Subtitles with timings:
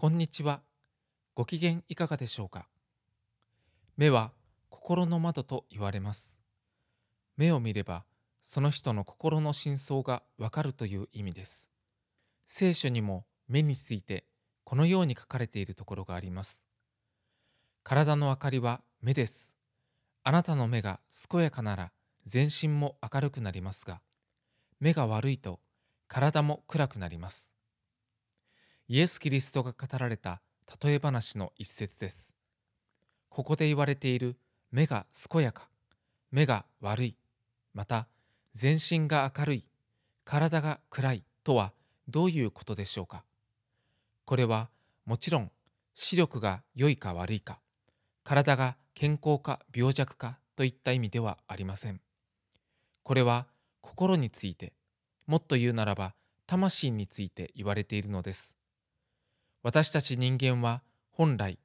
[0.00, 0.60] こんにちは。
[1.34, 2.68] ご機嫌いかがでしょうか？
[3.96, 4.30] 目は
[4.70, 6.38] 心の窓と言われます。
[7.36, 8.04] 目を見れば
[8.40, 11.68] その人の心の真相がわかるという意味です。
[12.46, 14.24] 聖書にも目について
[14.62, 16.64] このように書かれているところがあります。
[17.82, 19.56] 体の明かりは目です。
[20.22, 21.90] あなたの目が健やかなら
[22.24, 24.00] 全身も明るくなりますが、
[24.78, 25.58] 目が悪いと
[26.06, 27.52] 体も暗くなります。
[28.90, 30.40] イエス・キリストが語られた
[30.82, 32.34] 例え話の一節です。
[33.28, 34.38] ここで言われている
[34.72, 35.68] 目が健やか、
[36.30, 37.14] 目が悪い、
[37.74, 38.06] また
[38.54, 39.64] 全身が明るい、
[40.24, 41.74] 体が暗いとは
[42.08, 43.24] どういうことでしょうか？
[44.24, 44.70] これは
[45.04, 45.50] もちろん
[45.94, 47.58] 視力が良いか悪いか、
[48.24, 52.00] 体が健康か病弱かといった意味ではありません。
[53.02, 53.44] これは
[53.82, 54.72] 心について、
[55.26, 56.14] もっと言うならば
[56.46, 58.54] 魂について言われているのです。
[59.62, 61.58] 私たち人間は本来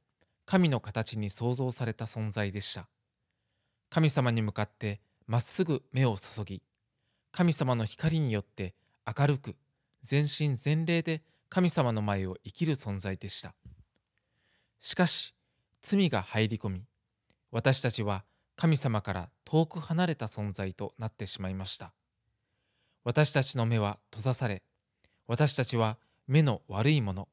[0.45, 2.87] 神の形に創造された存在でした。
[3.89, 6.61] 神様に向かってまっすぐ目を注ぎ、
[7.31, 8.73] 神様の光によって
[9.17, 9.55] 明るく
[10.01, 13.53] 全身全霊で神様の前を生きる存在でした。
[14.79, 15.33] しかし
[15.81, 16.83] 罪が入り込み、
[17.51, 18.23] 私たちは
[18.55, 21.93] 神様から遠く離れた存在となってしまいました。
[23.03, 24.61] 私たちの目は閉ざされ、
[25.27, 27.27] 私たちは目の悪いもの、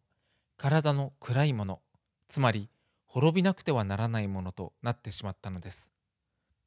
[0.60, 1.80] 体の暗いもの、
[2.28, 2.68] つまり
[3.06, 5.90] 滅びなくてはならないものとなってしまったのです。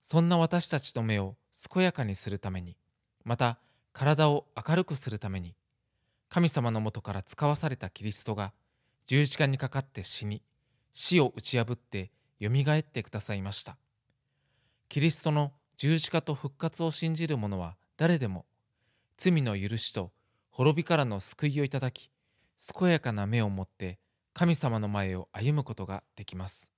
[0.01, 1.35] そんな私たちの目を
[1.71, 2.75] 健やかにするために、
[3.23, 3.59] また
[3.91, 5.53] 体を明るくするために、
[6.27, 8.51] 神様のもとから使わされたキリストが
[9.05, 10.41] 十字架にかかって死に、
[10.91, 13.77] 死を打ち破ってよみがえってくださいました。
[14.89, 18.47] キリストの十字架と復活を信じる者は誰でも、
[19.19, 20.11] 罪の許しと
[20.49, 22.09] 滅びからの救いをいただき、
[22.71, 23.99] 健やかな目を持って
[24.33, 26.71] 神様の前を歩むことができます。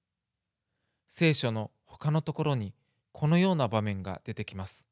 [1.08, 2.73] 聖書の他のところに
[3.11, 4.88] このような場面が出てきます。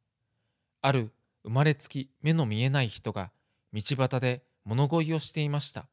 [0.81, 1.11] ある
[1.43, 3.31] 生まれつき目の見えない人が
[3.73, 5.87] 道端で物乞いをしていました。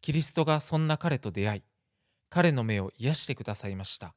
[0.00, 1.62] キリストがそんな彼と出会い、
[2.30, 4.14] 彼の目を癒してくださいました。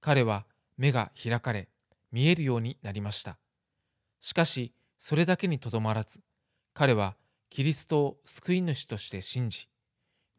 [0.00, 1.68] 彼は目が開かれ、
[2.12, 3.38] 見えるようになりました。
[4.20, 6.20] しかし、それだけにとどまらず、
[6.72, 7.16] 彼は
[7.54, 9.68] キリストを救い主として信じ、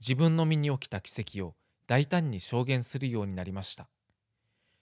[0.01, 1.55] 自分の身に起きた奇跡を
[1.87, 3.87] 大胆に証言するようになりました。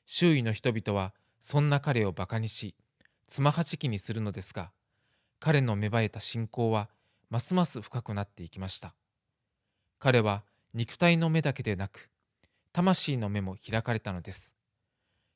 [0.08, 2.74] 周囲の人々はそんな彼をバカにし、
[3.28, 4.72] つまはじきにするのですが、
[5.40, 6.90] 彼の芽生えた信仰は
[7.30, 8.96] ますます深くなっていきました。
[10.00, 12.10] 彼は肉体の目だけでなく、
[12.72, 14.56] 魂の目も開かれたのです。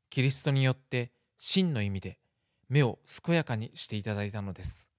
[0.09, 2.17] キリストによって真の意味で
[2.69, 4.89] 目を健やかにしていただいたのです。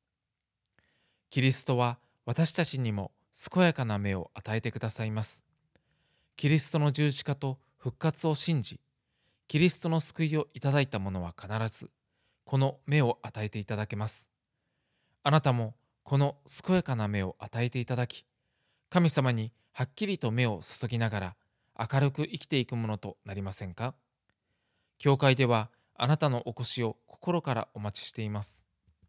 [1.31, 3.13] キリストは私たちにも
[3.53, 5.45] 健やかな目を与えてくださいます。
[6.37, 8.81] キリストの十字架と復活を信じ、
[9.47, 11.91] キリストの救いをいただいた者は必ず、
[12.45, 14.31] この目を与えていただけます。
[15.23, 18.25] あなたもこの健やかな目を与えていただき、
[18.89, 21.37] 神様にはっきりと目を注ぎながら
[21.93, 23.95] 明るく生きていくものとなりませんか？
[24.97, 28.68] 教会ではあなたのお越しを心からお待ちしています。